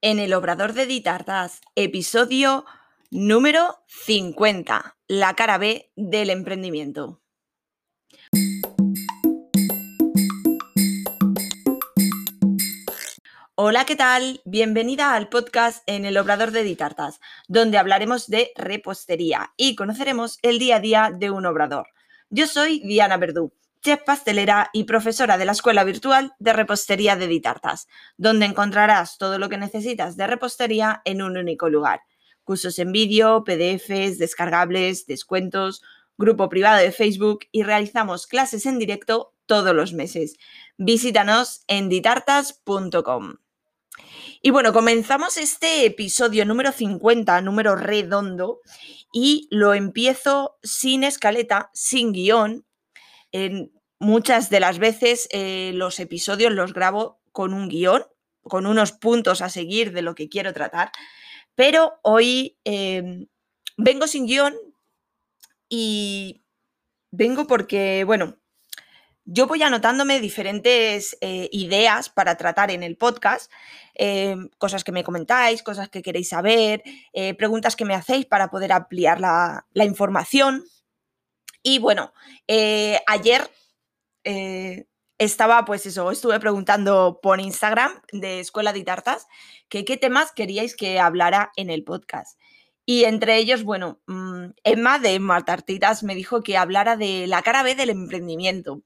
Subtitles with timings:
[0.00, 2.64] en el Obrador de Ditartas, episodio
[3.10, 7.20] número 50, la cara B del emprendimiento.
[13.56, 14.40] Hola, ¿qué tal?
[14.44, 17.18] Bienvenida al podcast en el Obrador de Ditartas,
[17.48, 21.88] donde hablaremos de repostería y conoceremos el día a día de un obrador.
[22.30, 27.26] Yo soy Diana Verdú chef pastelera y profesora de la Escuela Virtual de Repostería de
[27.26, 32.02] Ditartas, donde encontrarás todo lo que necesitas de repostería en un único lugar.
[32.44, 35.82] Cursos en vídeo, PDFs, descargables, descuentos,
[36.16, 40.36] grupo privado de Facebook y realizamos clases en directo todos los meses.
[40.76, 43.36] Visítanos en ditartas.com.
[44.40, 48.60] Y bueno, comenzamos este episodio número 50, número redondo,
[49.12, 52.64] y lo empiezo sin escaleta, sin guion,
[53.98, 58.04] muchas de las veces eh, los episodios los grabo con un guion,
[58.42, 60.90] con unos puntos a seguir de lo que quiero tratar,
[61.54, 63.26] pero hoy em,
[63.76, 64.54] vengo sin guion
[65.68, 66.42] y
[67.10, 68.38] vengo porque, bueno,
[69.24, 73.52] yo voy anotándome diferentes eh, ideas para tratar en el podcast,
[73.94, 78.48] em, cosas que me comentáis, cosas que queréis saber, eh, preguntas que me hacéis para
[78.48, 80.64] poder ampliar la información.
[81.68, 82.14] Y bueno,
[82.46, 83.50] eh, ayer
[84.24, 84.86] eh,
[85.18, 89.26] estaba, pues eso, estuve preguntando por Instagram de Escuela de Tartas
[89.68, 92.40] que qué temas queríais que hablara en el podcast.
[92.86, 97.62] Y entre ellos, bueno, mm, Emma de Martartitas me dijo que hablara de la cara
[97.62, 98.80] B del emprendimiento.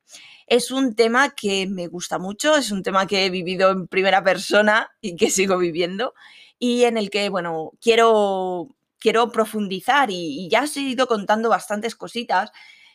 [0.48, 4.24] Es un tema que me gusta mucho, es un tema que he vivido en primera
[4.24, 6.14] persona y que sigo viviendo
[6.58, 11.96] y en el que, bueno, quiero quiero profundizar y, ya os he ido contando bastantes
[11.96, 12.52] cositas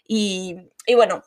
[0.08, 0.56] y,
[0.96, 1.24] bueno,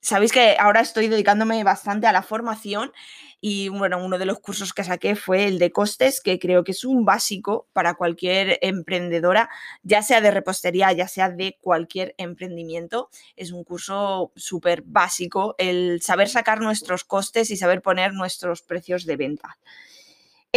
[0.00, 2.92] sabéis que ahora estoy dedicándome bastante a la formación
[3.40, 6.72] y bueno, uno de los cursos que saqué fue el de costes, que creo que
[6.72, 9.48] es un básico para cualquier emprendedora,
[9.82, 13.10] ya sea de repostería, ya sea de cualquier emprendimiento.
[13.36, 19.06] Es un curso súper básico el saber sacar nuestros costes y saber poner nuestros precios
[19.06, 19.58] de venta.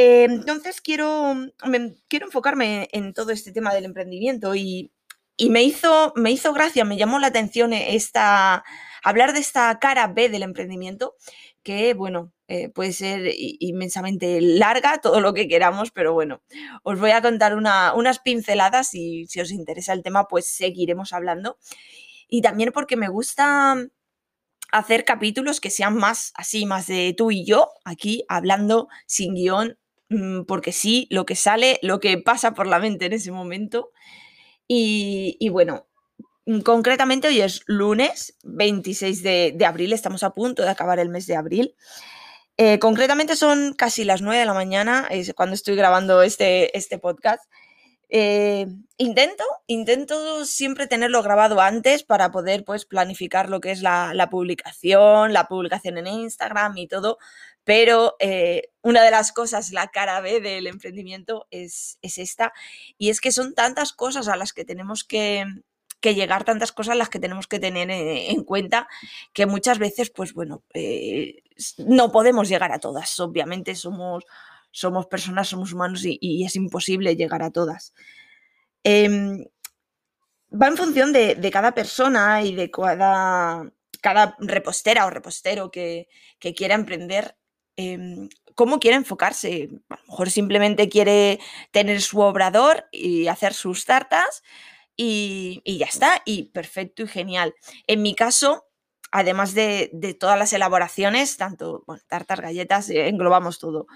[0.02, 1.36] Eh, entonces quiero,
[2.08, 4.94] quiero enfocarme en todo este tema del emprendimiento y,
[5.50, 8.64] me, hizo, me hizo gracia, me llamó la atención esta,
[9.04, 11.16] hablar de esta cara B del emprendimiento,
[11.64, 16.42] que bueno, eh, puede ser inmensamente larga, todo lo que queramos, pero bueno,
[16.84, 21.58] os voy a contar unas pinceladas y si os interesa el tema, pues seguiremos hablando.
[22.30, 23.76] Y también porque me gusta
[24.72, 29.78] hacer capítulos que sean más así, más de tú y yo, aquí hablando sin guion,
[30.48, 33.92] porque sí, lo que sale, lo que pasa por la mente en ese momento.
[34.68, 35.88] Y, bueno,
[36.46, 41.26] mm, concretamente hoy es lunes 26 de, abril, estamos a punto de acabar el mes
[41.28, 41.76] de abril.
[42.58, 47.00] Eh, concretamente son casi las 9 de la mañana, es cuando estoy grabando este, este
[47.00, 47.44] podcast.
[48.12, 48.66] Eh,
[48.98, 55.32] intento, intento siempre tenerlo grabado antes para poder pues planificar lo que es la, publicación,
[55.32, 57.20] la publicación en Instagram y todo,
[57.64, 62.52] pero eh, una de las cosas, la cara B del emprendimiento es, esta,
[62.98, 65.46] y es que son tantas cosas a las que tenemos que,
[66.02, 68.88] llegar, tantas cosas a las que tenemos que tener en, cuenta,
[69.34, 71.44] que muchas veces, pues bueno, eh,
[71.78, 73.20] no podemos llegar a todas.
[73.20, 74.26] Obviamente somos,
[74.72, 77.94] somos personas, somos humanos y, es imposible llegar a todas.
[78.84, 79.46] Em,
[80.52, 83.72] va en función de, cada persona y de cada,
[84.02, 86.08] cada repostera o repostero que,
[86.40, 87.36] que quiera emprender
[87.82, 89.70] Em, cómo quiere enfocarse.
[89.88, 91.40] A lo mejor simplemente quiere
[91.72, 94.44] tener su obrador y hacer sus tartas
[94.98, 97.56] y, ya está, y perfecto y genial.
[97.88, 98.66] En mi caso,
[99.12, 103.88] además de, todas las elaboraciones, tanto tartas, galletas, eh, englobamos todo.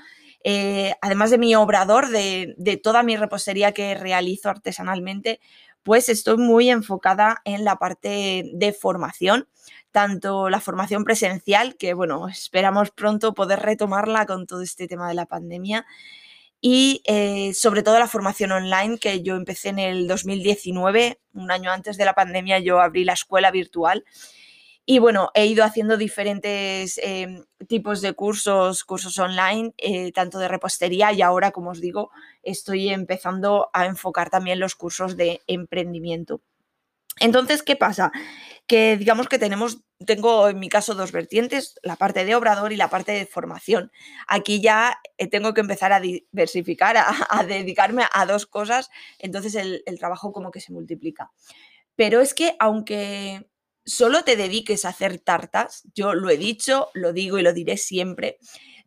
[0.43, 5.39] Eh, además de mi obrador, de, toda mi repostería que realizo artesanalmente,
[5.83, 9.47] pues estoy muy enfocada en la parte de formación
[9.91, 15.13] tanto la formación presencial, que bueno, esperamos pronto poder retomarla con todo este tema de
[15.13, 15.85] la pandemia,
[16.66, 21.69] y eh, sobre todo la formación online, que yo empecé en el 2019, un año
[21.69, 24.05] antes de la pandemia, yo abrí la escuela virtual.
[24.85, 30.50] Y bueno, he ido haciendo diferentes em, tipos de cursos, cursos online, eh, tanto de
[30.50, 36.41] repostería y ahora, como os digo, estoy empezando a enfocar también los cursos de emprendimiento.
[37.20, 38.12] Entonces, ¿qué pasa?
[38.68, 42.76] Que digamos que tenemos, tengo en mi caso dos vertientes, la parte de obrador y
[42.76, 43.91] la parte de formación.
[44.28, 46.97] Aquí ya eh, tengo que empezar a diversificar,
[47.30, 48.90] a, dedicarme a dos cosas,
[49.20, 51.32] entonces el, el trabajo como que se multiplica.
[51.96, 53.47] Pero es que aunque
[53.85, 57.78] solo te dediques a hacer tartas, yo lo he dicho, lo digo y lo diré
[57.78, 58.38] siempre,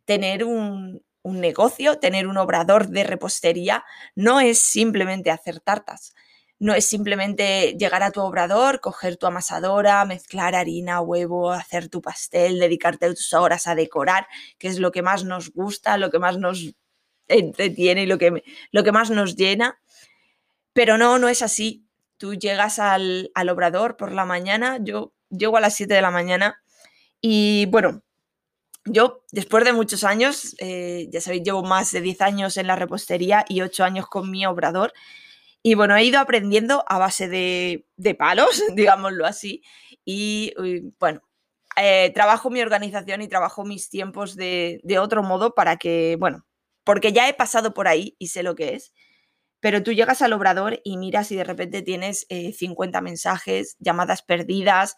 [0.05, 3.83] tener un, un negocio, tener un obrador de repostería,
[4.15, 6.13] no es simplemente hacer tartas.
[6.59, 12.01] No es simplemente llegar a tu obrador, coger tu amasadora, mezclar harina, huevo, hacer tu
[12.01, 14.27] pastel, dedicarte tus horas a decorar,
[14.57, 16.73] que es lo que más nos gusta, lo que más nos
[17.27, 19.79] entretiene y lo que, lo que más nos llena.
[20.73, 21.86] Pero no, no es así.
[22.17, 26.11] Tú llegas al, al obrador por la mañana, yo llego a las 7 de la
[26.11, 26.61] mañana
[27.21, 28.03] y bueno,
[28.89, 32.75] yo, después de muchos años, eh, ya sabéis, llevo más de 10 años en la
[32.75, 34.93] repostería y 8 años con mi obrador.
[35.63, 39.63] Y bueno, he ido aprendiendo a base de, palos, digámoslo así.
[40.05, 40.53] Y
[40.99, 41.21] bueno,
[41.75, 46.45] eh, trabajo mi organización y trabajo mis tiempos de, otro modo para que, bueno,
[46.83, 48.93] porque ya he pasado por ahí y sé lo que es.
[49.59, 54.21] Pero tú llegas al obrador y miras y de repente tienes 50 eh, mensajes, llamadas
[54.21, 54.95] perdidas,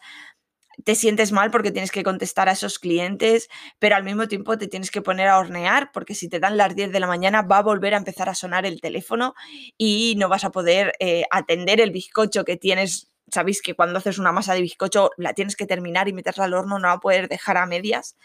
[0.84, 3.48] te sientes mal porque tienes que contestar a esos clientes,
[3.78, 6.74] pero al mismo tiempo te tienes que poner a hornear porque si te dan las
[6.74, 9.34] 10 de la mañana va a volver a empezar a sonar el teléfono
[9.76, 13.10] y no vas a poder eh, atender el bizcocho que tienes.
[13.32, 16.54] Sabéis que cuando haces una masa de bizcocho la tienes que terminar y meterla al
[16.54, 18.16] horno, no va a poder dejar a medias.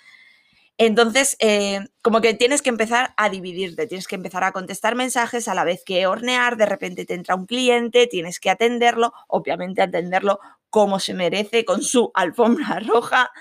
[0.78, 5.48] Entonces, eh, como que tienes que empezar a dividirte, tienes que empezar a contestar mensajes
[5.48, 9.82] a la vez que hornear, de repente te entra un cliente, tienes que atenderlo, obviamente
[9.82, 10.40] atenderlo
[10.70, 13.32] como se merece, con su alfombra roja,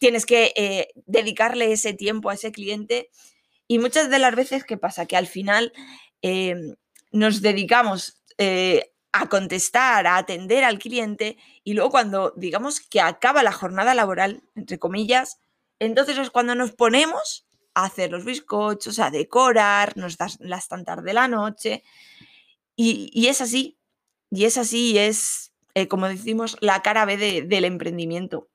[0.00, 3.10] tienes que eh, dedicarle ese tiempo a ese cliente
[3.68, 5.06] y muchas de las veces, ¿qué pasa?
[5.06, 5.72] Que al final
[6.22, 6.74] em,
[7.12, 13.42] nos dedicamos eh, a contestar, a atender al cliente y luego cuando digamos que acaba
[13.42, 15.38] la jornada laboral, entre comillas,
[15.78, 21.02] entonces es cuando nos ponemos a hacer los bizcochos, a decorar, nos das las tantas
[21.04, 21.84] de la noche.
[22.74, 23.78] Y, es así,
[24.30, 28.48] y es así, y es, eh, como decimos, la cara B del emprendimiento.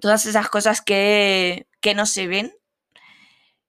[0.00, 1.66] Todas esas cosas que,
[1.96, 2.52] no se ven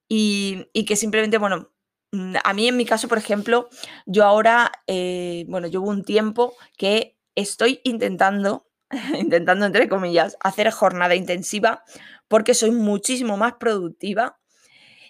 [0.08, 1.72] y, que simplemente, bueno,
[2.12, 3.70] mm, a mí en mi caso, por ejemplo,
[4.06, 8.68] yo ahora, eh, bueno, llevo un tiempo que estoy intentando,
[9.20, 11.84] intentando entre comillas, hacer jornada intensiva
[12.30, 14.40] porque soy muchísimo más productiva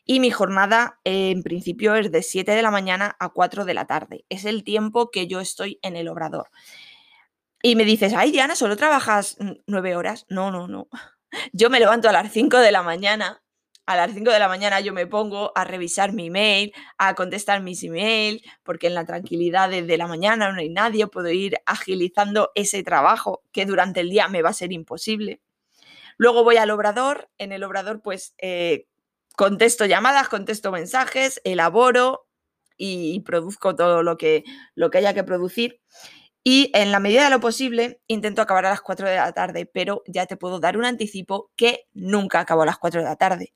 [0.05, 3.85] y mi jornada en principio es de 7 de la mañana a 4 de la
[3.85, 4.25] tarde.
[4.29, 6.49] Es el tiempo que yo estoy en el obrador.
[7.61, 9.37] Y me dices, ay Diana, ¿solo trabajas
[9.67, 10.25] 9 horas?
[10.27, 10.87] No, no, no.
[11.53, 13.43] Yo me levanto a las 5 de la mañana.
[13.85, 17.61] A las 5 de la mañana yo me pongo a revisar mi mail, a contestar
[17.61, 22.51] mis emails, porque en la tranquilidad de la mañana no hay nadie, puedo ir agilizando
[22.55, 25.41] ese trabajo que durante el día me va a ser imposible.
[26.19, 28.87] Luego voy al obrador, en el obrador pues eh,
[29.37, 32.27] contesto llamadas, contesto mensajes, elaboro
[32.75, 34.43] y, produzco todo lo que,
[34.75, 35.79] lo que haya que producir.
[36.43, 39.65] Y en la medida de lo posible intento acabar a las 4 de la tarde,
[39.65, 43.15] pero ya te puedo dar un anticipo que nunca acabo a las 4 de la
[43.15, 43.53] tarde.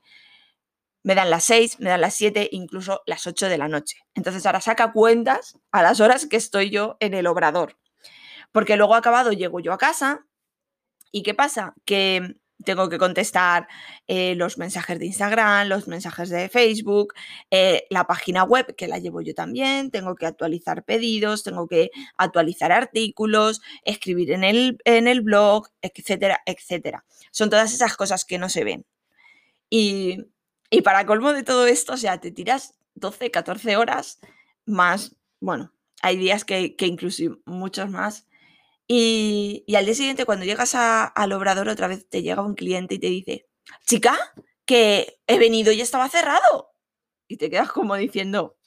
[1.03, 3.97] Me dan las 6, me dan las 7, incluso las 8 de la noche.
[4.15, 7.77] Entonces ahora saca cuentas a las horas que estoy yo en el obrador.
[8.53, 10.25] Porque luego acabado llego yo a casa
[11.11, 11.73] y ¿qué pasa?
[11.83, 13.67] Que tengo que contestar
[14.07, 17.13] eh, los mensajes de Instagram, los mensajes de Facebook,
[17.51, 21.91] eh, la página web que la llevo yo también, tengo que actualizar pedidos, tengo que
[22.17, 27.05] actualizar artículos, escribir en el, en el blog, etcétera, etcétera.
[27.31, 28.85] Son todas esas cosas que no se ven.
[29.69, 30.25] Y,
[30.83, 34.19] para colmo de todo esto, o sea, te tiras 12, 14 horas
[34.65, 38.27] más, bueno, hay días que, que incluso muchos más
[38.87, 42.99] y, al día siguiente, cuando llegas al obrador, otra vez te llega un cliente y
[42.99, 43.47] te dice,
[43.85, 44.17] chica,
[44.65, 46.71] que he venido y estaba cerrado.
[47.27, 48.57] Y te quedas como diciendo,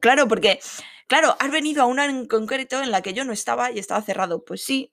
[0.00, 0.60] claro, porque,
[1.06, 4.02] claro, has venido a una en concreto en la que yo no estaba y estaba
[4.02, 4.44] cerrado.
[4.44, 4.92] Pues sí,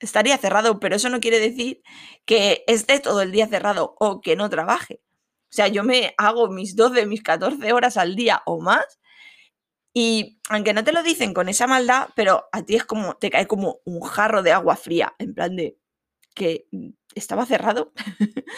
[0.00, 1.82] estaría cerrado, pero eso no quiere decir
[2.24, 5.00] que esté todo el día cerrado o que no trabaje.
[5.50, 8.98] O sea, yo me hago mis 12, mis 14 horas al día o más
[10.00, 13.30] y aunque no te lo dicen con esa maldad, pero a ti es como, te
[13.30, 15.76] cae como un jarro de agua fría, en plan de
[16.36, 16.68] que
[17.16, 17.92] estaba cerrado.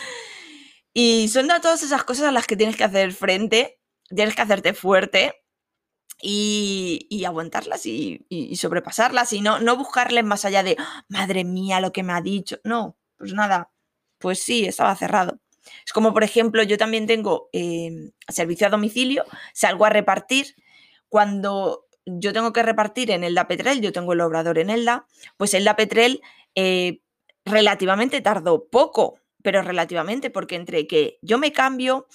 [0.93, 3.81] y son todas esas cosas a las que tienes que hacer frente,
[4.15, 5.33] tienes que hacerte fuerte
[6.21, 11.91] y, aguantarlas y, sobrepasarlas y no, no buscarles más allá de, ¡Ah, madre mía, lo
[11.91, 12.59] que me ha dicho.
[12.65, 13.73] No, pues nada,
[14.19, 15.41] pues sí, estaba cerrado.
[15.87, 20.55] Es como, por ejemplo, yo también tengo em, servicio a domicilio, salgo a repartir
[21.11, 25.53] cuando yo tengo que repartir en Elda Petrel, yo tengo el obrador en Elda, pues
[25.53, 26.23] Elda Petrel
[26.55, 27.03] eh,
[27.45, 32.07] relativamente tardó poco, pero relativamente, porque entre que yo me cambio,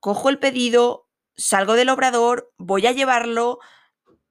[0.00, 3.58] cojo el pedido, salgo del obrador, voy a llevarlo,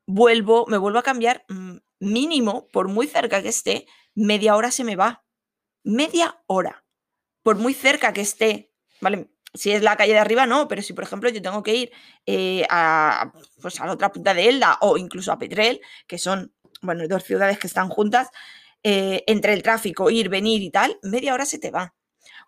[0.08, 4.84] vuelvo, me vuelvo a cambiar, mm, mínimo, por muy cerca que esté, media hora se
[4.84, 5.24] me va.
[5.84, 6.86] Media hora.
[7.44, 9.30] Por muy cerca que esté, ¿vale?
[9.56, 11.92] Si es la calle de arriba, no, pero si por ejemplo yo tengo que ir
[12.26, 13.32] eh, a,
[13.62, 17.24] pues a la otra punta de Elda o incluso a Petrel, que son, bueno, dos
[17.24, 18.30] ciudades que están juntas,
[18.84, 21.96] eh, entre el tráfico, ir, venir y tal, media hora se te va.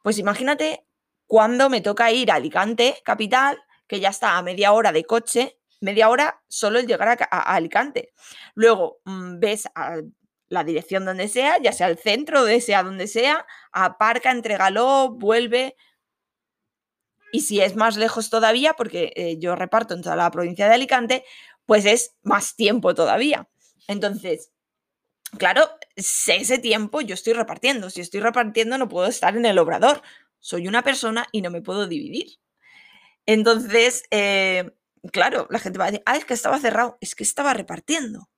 [0.03, 0.85] Pues imagínate
[1.25, 5.57] cuando me toca ir a Alicante, capital, que ya está a media hora de coche,
[5.81, 8.13] media hora solo el llegar a, Alicante.
[8.53, 9.97] Luego mm, ves a
[10.49, 15.75] la dirección donde sea, ya sea el centro, de sea donde sea, aparca, entrégalo, vuelve.
[17.31, 20.75] Y si es más lejos todavía, porque eh, yo reparto en toda la provincia de
[20.75, 21.23] Alicante,
[21.65, 23.47] pues es más tiempo todavía.
[23.87, 24.51] Entonces,
[25.37, 27.89] claro, ese tiempo yo estoy repartiendo.
[27.89, 30.01] Si estoy repartiendo no puedo estar en el obrador.
[30.39, 32.37] Soy una persona y no me puedo dividir.
[33.25, 34.71] Entonces, eh,
[35.11, 38.29] claro, la gente va a decir, ah, es que estaba cerrado, es que estaba repartiendo.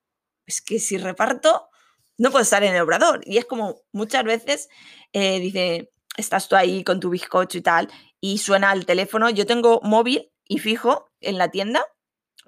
[0.47, 1.69] Es que si reparto,
[2.17, 3.21] no puedo estar en el obrador.
[3.23, 4.69] Y es como muchas veces
[5.13, 7.89] eh, dice, estás tú ahí con tu bizcocho y tal,
[8.21, 9.29] y suena el teléfono.
[9.29, 11.85] Yo tengo móvil y fijo en la tienda,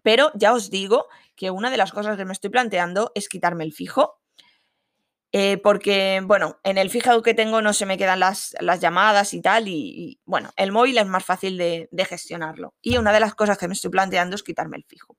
[0.03, 3.63] pero ya os digo que una de las cosas que me estoy planteando es quitarme
[3.63, 4.17] el fijo.
[5.33, 9.41] Eh, porque, bueno, en el fijado que tengo no se me quedan las, llamadas y
[9.41, 12.73] tal, y, bueno, el móvil es más fácil de, de gestionarlo.
[12.81, 15.17] Y una de las cosas que me estoy planteando es quitarme el fijo.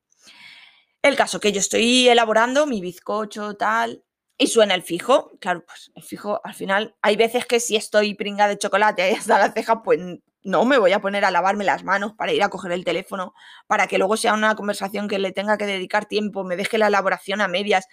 [1.01, 4.05] El caso que yo estoy elaborando mi bizcocho, tal,
[4.39, 5.33] y suena el fijo.
[5.41, 9.39] Claro, pues el fijo, al final, hay veces que si estoy pringa de chocolate hasta
[9.39, 9.99] la ceja, pues
[10.45, 13.35] no me voy a poner a lavarme las manos para ir a coger el teléfono,
[13.67, 16.89] para que luego sea una conversación que le tenga que dedicar tiempo, me deje la
[16.89, 17.87] elaboración a medias.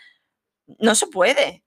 [0.79, 1.63] No se puede.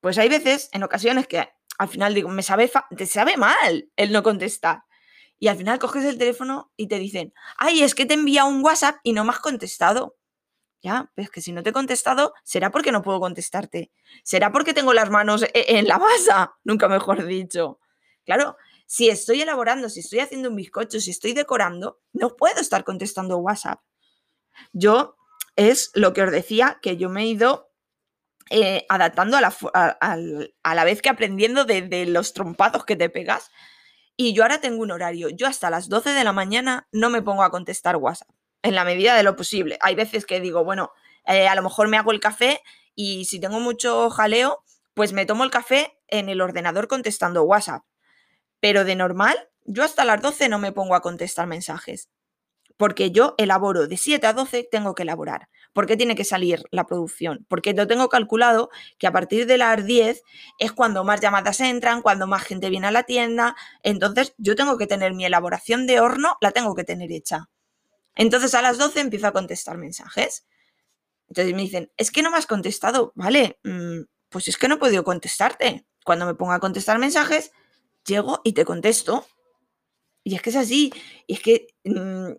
[0.00, 4.12] Pues hay veces, en ocasiones, que al final digo, me sabe, te sabe mal el
[4.12, 4.82] no contestar.
[5.38, 8.64] Y al final coges el teléfono y te dicen, ay, es que te envía un
[8.64, 10.16] WhatsApp y no me has contestado.
[10.80, 13.90] Ya, pues que si no te he contestado, será porque no puedo contestarte.
[14.22, 17.80] Será porque tengo las manos e-, en la masa, nunca mejor dicho.
[18.24, 18.56] Claro,
[18.88, 23.36] si estoy elaborando, si estoy haciendo un bizcocho, si estoy decorando, no puedo estar contestando
[23.36, 23.82] WhatsApp.
[24.72, 25.16] Yo
[25.56, 27.70] es lo que os decía, que yo me he ido
[28.48, 33.50] eh, adaptando a la, a, la, vez que aprendiendo de, los trompados que te pegas.
[34.16, 35.28] Y yo ahora tengo un horario.
[35.28, 38.30] Yo hasta las 12 de la mañana no me pongo a contestar WhatsApp
[38.62, 39.76] en la medida de lo posible.
[39.82, 40.92] Hay veces que digo, bueno,
[41.26, 42.62] eh, a lo mejor me hago el café
[42.94, 44.64] y si tengo mucho jaleo,
[44.94, 47.82] pues me tomo el café en el ordenador contestando WhatsApp.
[48.60, 52.08] Pero de normal, yo hasta las 12 no me pongo a contestar mensajes.
[52.76, 55.48] Porque yo elaboro de 7 a 12, tengo que elaborar.
[55.72, 57.44] ¿Por qué tiene que salir la producción?
[57.48, 60.22] Porque lo tengo calculado que a partir de las 10
[60.58, 63.56] es cuando más llamadas entran, cuando más gente viene a la tienda.
[63.82, 67.48] Entonces yo tengo que tener mi elaboración de horno, la tengo que tener hecha.
[68.14, 70.46] Entonces a las 12 empiezo a contestar mensajes.
[71.28, 73.12] Entonces me dicen, es que no me has contestado.
[73.14, 75.86] Vale, mm, pues es que no he podido contestarte.
[76.04, 77.52] Cuando me pongo a contestar mensajes,
[78.08, 79.26] llego y te contesto.
[80.24, 80.92] Y es que es así.
[81.26, 82.32] Y es que mm,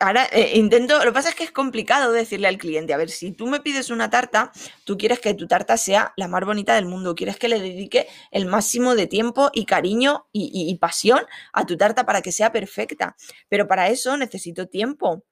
[0.00, 3.10] ahora eh, intento, lo que pasa es que es complicado decirle al cliente, a ver,
[3.10, 4.52] si tú me pides una tarta,
[4.84, 8.06] tú quieres que tu tarta sea la más bonita del mundo, quieres que le dedique
[8.30, 11.20] el máximo de tiempo y cariño y, pasión
[11.52, 13.16] a tu tarta para que sea perfecta,
[13.48, 15.24] pero para eso necesito tiempo.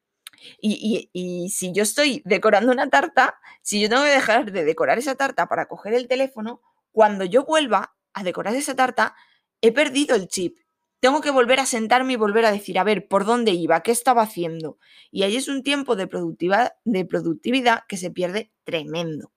[0.60, 4.98] Y, y, si yo estoy decorando una tarta, si yo tengo que dejar de decorar
[4.98, 6.60] esa tarta para coger el teléfono,
[6.92, 9.14] cuando yo vuelva a decorar esa tarta,
[9.60, 10.58] he perdido el chip
[11.00, 13.82] tengo que volver a sentarme y volver a decir, a ver, ¿por dónde iba?
[13.82, 14.78] ¿Qué estaba haciendo?
[15.10, 19.32] Y ahí es un tiempo de, productividad, que se pierde tremendo.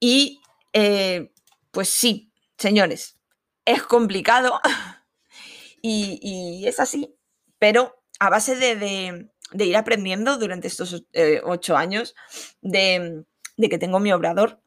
[0.00, 0.40] Y
[0.72, 1.32] eh,
[1.70, 3.16] pues sí, señores,
[3.64, 4.60] es complicado
[5.82, 7.14] y, es así,
[7.58, 9.30] pero a base de,
[9.64, 12.14] ir aprendiendo durante estos eh, ocho años
[12.60, 13.24] de
[13.58, 14.60] que tengo mi obrador,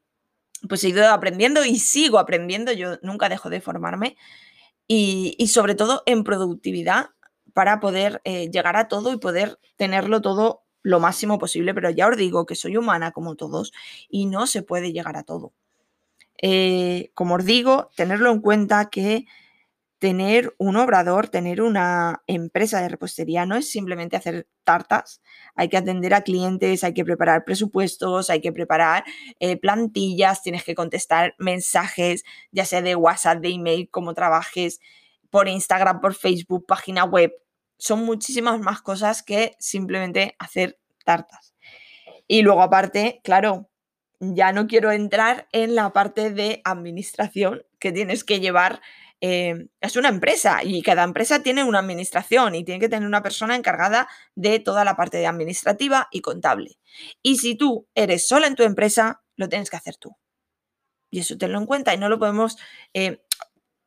[0.68, 4.18] pues he ido aprendiendo y sigo aprendiendo, yo nunca dejo de formarme
[4.88, 7.12] y, sobre todo en productividad
[7.54, 11.74] para poder eh, llegar a todo y poder tenerlo todo lo máximo posible.
[11.74, 13.72] Pero ya os digo que soy humana como todos
[14.10, 15.54] y no se puede llegar a todo.
[16.42, 19.26] Eh, como os digo, tenerlo en cuenta que
[20.00, 25.22] tener un obrador, tener una empresa de repostería no es simplemente hacer tartas,
[25.56, 29.04] hay que atender a clientes, hay que preparar presupuestos, hay que preparar
[29.40, 34.80] eh, plantillas, tienes que contestar mensajes, ya sea de WhatsApp, de email, como trabajes,
[35.30, 37.34] por Instagram, por Facebook, página web.
[37.78, 41.54] Son muchísimas más cosas que simplemente hacer tartas.
[42.26, 43.70] Y luego aparte, claro,
[44.22, 48.82] ya no quiero entrar en la parte de administración que tienes que llevar
[49.22, 53.24] eh, es una empresa y cada empresa tiene una administración y tiene que tener una
[53.24, 56.78] persona encargada de toda la parte de administrativa y contable.
[57.22, 60.16] Y si tú eres sola en tu empresa, lo tienes que hacer tú.
[61.12, 62.58] Y eso tenlo en cuenta y no lo podemos...
[62.94, 63.22] Eh,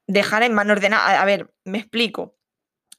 [0.06, 1.20] dejar en manos de nada.
[1.20, 2.36] A ver, me explico.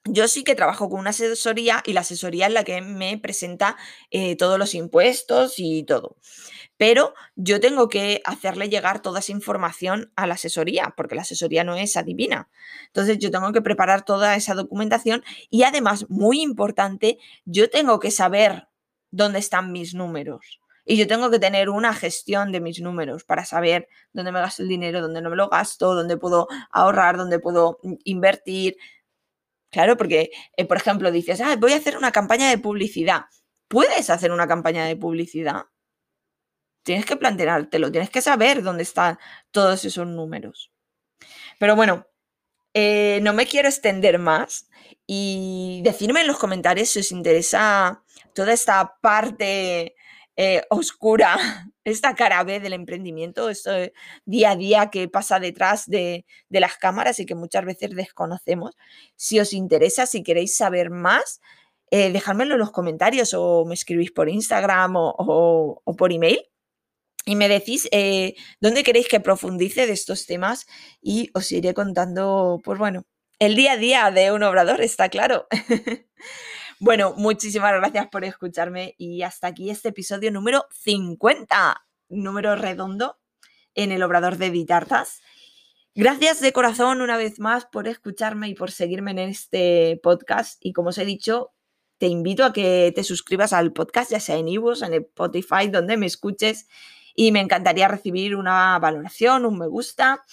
[0.06, 3.78] Yo sí que trabajo con una asesoría y la asesoría es la que me presenta
[4.12, 6.18] eh, todos los impuestos y todo.
[6.76, 11.64] Pero yo tengo que hacerle llegar toda esa información a la asesoría, porque la asesoría
[11.64, 12.50] no es adivina.
[12.88, 18.12] Entonces yo tengo que preparar toda esa documentación y además, muy importante, yo tengo que
[18.12, 18.68] saber
[19.12, 20.60] dónde están mis números.
[20.86, 24.64] Y yo tengo que tener una gestión de mis números para saber dónde me gasto
[24.64, 28.76] el dinero, dónde no me lo gasto, dónde puedo ahorrar, dónde puedo invertir,
[29.74, 33.24] Claro, porque, eh, por ejemplo, dices, ah, voy a hacer una campaña de publicidad.
[33.68, 35.64] ¿Puedes hacer una campaña de publicidad?
[36.84, 39.18] Tienes que planteártelo, tienes que saber dónde están
[39.50, 40.72] todos esos números.
[41.58, 42.06] Pero bueno,
[42.76, 44.70] eh, no me quiero extender más
[45.08, 48.04] y decirme en los comentarios si os interesa
[48.36, 49.96] toda esta parte
[50.36, 51.38] eh, oscura,
[51.84, 53.72] esta cara B del emprendimiento, esto
[54.26, 58.76] día a día que pasa detrás de, las cámaras y que muchas veces desconocemos.
[59.16, 61.42] Si os interesa, si queréis saber más,
[61.92, 66.42] eh, en los comentarios o me escribís por Instagram o, por email
[67.26, 70.66] y me decís eh, dónde queréis que profundice de estos temas
[71.02, 73.06] y os iré contando, pues bueno,
[73.40, 75.48] el día a día de un obrador, está claro.
[76.86, 83.22] Bueno, muchísimas gracias por escucharme y hasta aquí este episodio número 50, número redondo
[83.74, 85.22] en el Obrador de Ditartas.
[85.96, 90.58] Gracias de corazón una vez más por escucharme y por seguirme en este podcast.
[90.60, 91.54] Y como os he dicho,
[92.00, 95.96] te invito a que te suscribas al podcast, ya sea en iVoox, en Spotify, donde
[95.96, 96.68] me escuches.
[97.16, 100.26] Y me encantaría recibir una valoración, un me gusta.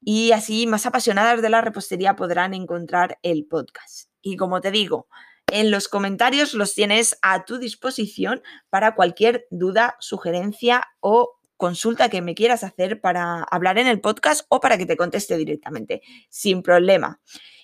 [0.00, 4.08] Y así más apasionadas de la repostería podrán encontrar el podcast.
[4.22, 5.08] Y como te digo,
[5.50, 12.22] en los comentarios los tienes a tu disposición para cualquier duda, sugerencia o consulta que
[12.22, 16.62] me quieras hacer para hablar en el podcast o para que te conteste directamente, sin
[16.62, 17.20] problema.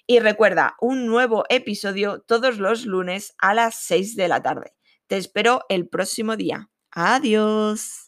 [0.06, 4.72] Y recuerda, un nuevo episodio todos los lunes a las 6 de la tarde.
[5.06, 6.70] Te espero el próximo día.
[6.92, 8.07] Adiós.